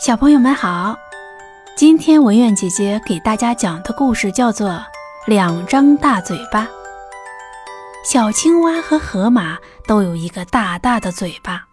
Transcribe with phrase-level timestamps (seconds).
[0.00, 0.96] 小朋友们好，
[1.76, 4.70] 今天文苑姐姐给大家讲的故事叫做
[5.26, 6.62] 《两张大嘴巴》。
[8.02, 11.66] 小青蛙和河马都有一个大大的嘴巴，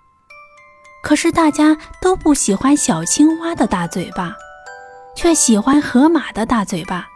[1.02, 4.36] 可是大家都不喜欢小青蛙的大嘴巴，
[5.16, 7.08] 却喜欢河马的大嘴巴，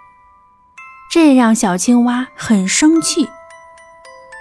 [1.11, 3.27] 这让小青蛙很生气。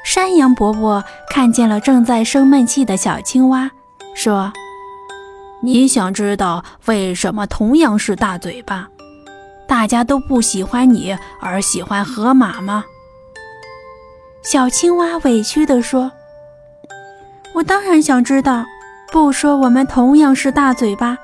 [0.04, 3.72] 山羊伯伯看见了正在生闷气的小青蛙，
[4.14, 4.52] 说。
[5.62, 8.88] 你想知道为什么同样是大嘴巴，
[9.68, 12.84] 大家都不喜欢你，而喜欢河马吗？
[14.42, 16.10] 小青蛙委屈地说
[17.52, 18.64] ：“我当然想知道。
[19.12, 21.18] 不说我们同样是大嘴巴，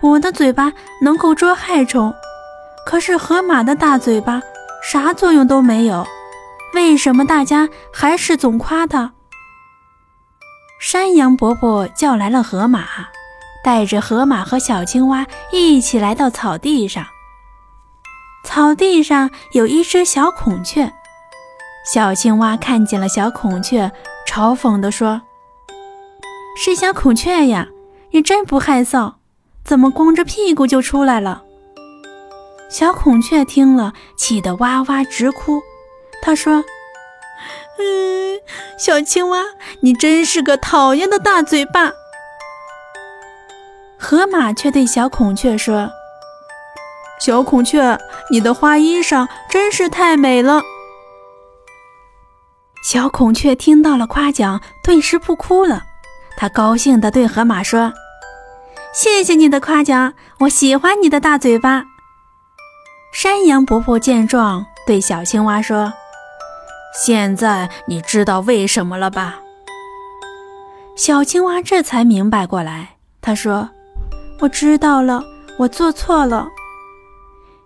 [0.00, 0.72] 我的嘴巴
[1.02, 2.14] 能够捉害虫，
[2.86, 4.40] 可是河马的大嘴巴
[4.82, 6.06] 啥作用都没有，
[6.74, 9.12] 为什么大家还是总夸它？”
[10.80, 12.84] 山羊伯伯叫来了河马。
[13.64, 17.06] 带着河马和小青蛙一起来到草地上。
[18.44, 20.92] 草地上有一只小孔雀，
[21.90, 23.90] 小青蛙看见了小孔雀，
[24.28, 25.22] 嘲讽地说
[26.62, 27.68] ：“是小孔雀呀，
[28.10, 29.14] 你真不害臊，
[29.64, 31.42] 怎么光着屁股就出来了？”
[32.68, 35.62] 小孔雀听了，气得哇哇直哭。
[36.20, 36.64] 他说
[37.80, 38.38] ：“嗯，
[38.78, 39.42] 小青蛙，
[39.80, 41.92] 你真是个讨厌的大嘴巴。”
[44.04, 45.90] 河马却对小孔雀说
[47.18, 47.98] ：“小孔雀，
[48.30, 50.60] 你的花衣裳真是太美了。”
[52.84, 55.84] 小孔雀听到了夸奖，顿时不哭了。
[56.36, 57.94] 他高兴地对河马说
[58.92, 61.84] ：“谢谢你的夸奖，我喜欢你的大嘴巴。”
[63.10, 65.94] 山羊伯伯见状，对小青蛙说
[67.02, 69.36] ：“现在你知道为什么了吧？”
[70.94, 73.70] 小青蛙这才明白过来，他说。
[74.44, 75.24] 我知道了，
[75.56, 76.46] 我做错了。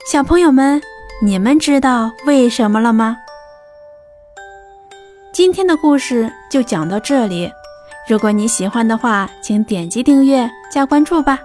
[0.06, 0.80] 小朋友们，
[1.20, 3.16] 你们知道为什么了吗？
[5.32, 7.50] 今天的故事就讲到这里。
[8.08, 11.40] 如果你喜欢的话，请点击订阅加关注吧。